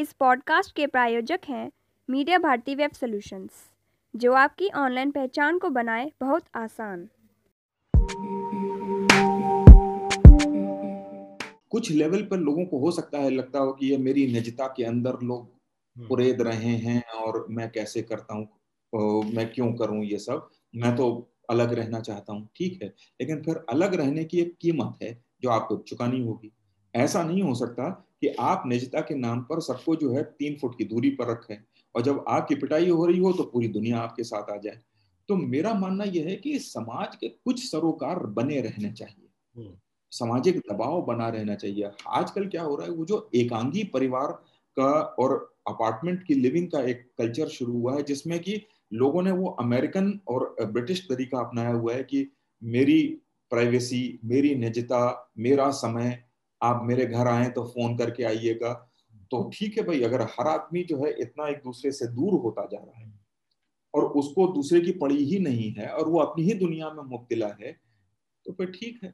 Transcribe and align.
इस 0.00 0.12
पॉडकास्ट 0.12 0.76
के 0.76 0.86
प्रायोजक 0.86 1.40
हैं 1.48 1.72
मीडिया 2.10 2.38
भारती 2.38 2.74
वेब 2.74 2.90
सॉल्यूशंस 2.90 3.50
जो 4.16 4.32
आपकी 4.32 4.68
ऑनलाइन 4.68 5.10
पहचान 5.10 5.58
को 5.58 5.70
बनाए 5.70 6.12
बहुत 6.20 6.44
आसान। 6.54 7.08
कुछ 11.70 11.90
लेवल 11.90 12.22
पर 12.22 12.36
लोगों 12.36 12.64
को 12.64 12.78
हो 12.78 12.90
सकता 12.90 13.18
है 13.18 13.30
लगता 13.30 13.58
हो 13.58 13.72
कि 13.72 13.86
ये 13.86 13.96
मेरी 13.96 14.32
निजता 14.32 14.66
के 14.66 14.84
अंदर 14.84 15.18
लोग 15.22 15.50
पुरेद 16.08 16.42
रहे 16.42 16.76
हैं 16.76 17.02
और 17.02 17.46
मैं 17.50 17.70
कैसे 17.70 18.02
करता 18.02 18.34
हूँ 18.34 18.48
मैं 19.34 19.52
क्यों 19.52 19.72
करूँ 19.72 20.04
ये 20.04 20.18
सब। 20.18 20.50
मैं 20.76 20.96
तो 20.96 21.30
अलग 21.50 21.72
रहना 21.72 22.00
चाहता 22.00 22.32
हूँ 22.32 22.48
ठीक 22.56 22.82
है। 22.82 22.88
लेकिन 22.88 23.42
फिर 23.42 23.64
अलग 23.70 23.94
रहने 23.94 24.24
की 24.24 24.40
एक 24.40 24.56
कीमत 24.60 24.98
है 25.02 25.24
जो 25.42 25.50
आपको 25.50 25.76
चुकानी 25.76 26.24
होगी। 26.24 26.52
ऐसा 26.94 27.22
नहीं 27.22 27.42
हो 27.42 27.54
सकता 27.54 27.88
कि 28.20 28.28
आप 28.28 28.62
निजता 28.66 29.00
के 29.00 29.14
नाम 29.14 29.40
पर 29.40 29.60
सबको 29.60 29.96
जो 29.96 30.12
है 30.12 30.22
तीन 30.22 30.56
फुट 30.60 30.78
की 30.78 30.84
दूरी 30.84 31.10
पर 31.10 31.30
रखें 31.30 31.56
और 31.94 32.02
जब 32.02 32.24
आपकी 32.28 32.54
पिटाई 32.54 32.88
हो 32.90 33.06
रही 33.06 33.18
हो 33.18 33.32
तो 33.32 33.42
पूरी 33.42 33.68
दुनिया 33.68 33.98
आपके 33.98 34.24
साथ 34.24 34.50
आ 34.50 34.56
जाए। 34.56 34.78
तो 35.28 35.36
मेरा 35.36 35.74
मानना 35.74 36.04
यह 36.04 36.26
है 36.26 36.36
कि 36.36 36.58
समाज 36.58 37.16
के 37.16 37.28
कुछ 37.28 37.70
सरोकार 37.70 38.18
बने 38.18 38.60
रहने 38.60 38.92
चाहिए। 38.92 39.28
हम्म। 39.56 39.76
सामाजिक 40.10 40.58
दबाव 40.58 41.02
बना 41.02 41.28
रहना 41.28 41.54
चाहिए। 41.54 41.90
आजकल 42.08 42.46
क्या 42.46 42.62
हो 42.62 42.76
रहा 42.76 42.86
है 42.86 42.92
वो 42.92 43.04
जो 43.04 43.30
एकांगी 43.34 43.84
परिवार 43.84 44.32
का 44.76 44.90
और 45.00 45.54
अपार्टमेंट 45.68 46.22
की 46.22 46.34
लिविंग 46.34 46.70
का 46.70 46.80
एक 46.80 47.10
कल्चर 47.18 47.48
शुरू 47.48 47.72
हुआ 47.72 47.94
है 47.94 48.02
जिसमें 48.02 48.40
कि 48.40 48.62
लोगों 48.92 49.22
ने 49.22 49.30
वो 49.30 49.48
अमेरिकन 49.50 50.20
और 50.28 50.56
ब्रिटिश 50.62 51.06
तरीका 51.08 51.38
अपनाया 51.38 51.70
हुआ 51.70 51.94
है 51.94 52.02
कि 52.02 52.30
मेरी 52.62 53.02
प्राइवेसी 53.50 54.18
मेरी 54.24 54.54
निजता 54.54 55.30
मेरा 55.38 55.70
समय 55.70 56.24
आप 56.62 56.82
मेरे 56.84 57.06
घर 57.06 57.28
आए 57.28 57.48
तो 57.48 57.64
फ़ोन 57.64 57.96
करके 57.96 58.24
आइएगा। 58.24 58.72
तो 59.30 59.42
ठीक 59.54 59.76
है 59.78 59.84
भाई 59.84 60.02
अगर 60.02 60.22
हर 60.30 60.48
आदमी 60.48 60.82
जो 60.82 61.04
है 61.04 61.10
इतना 61.20 61.48
एक 61.48 61.60
दूसरे 61.64 61.92
से 61.92 62.06
दूर 62.06 62.40
होता 62.40 62.64
जा 62.66 62.78
रहा 62.78 63.00
है 63.00 63.12
और 63.94 64.04
उसको 64.12 64.46
दूसरे 64.46 64.80
की 64.80 64.92
पड़ी 64.92 65.24
ही 65.24 65.38
नहीं 65.38 65.70
है 65.72 65.88
और 65.88 66.08
वो 66.08 66.20
अपनी 66.20 66.44
ही 66.44 66.54
दुनिया 66.54 66.90
में 66.90 67.02
मुब्तला 67.02 67.48
है 67.62 67.72
तो 68.46 68.52
फिर 68.52 68.70
ठीक 68.70 69.00
है। 69.04 69.12